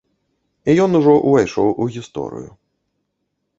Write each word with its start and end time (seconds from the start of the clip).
І 0.71 0.73
ён 0.85 0.91
ужо 0.99 1.13
ўвайшоў 1.27 1.69
у 1.85 1.89
гісторыю. 1.99 2.51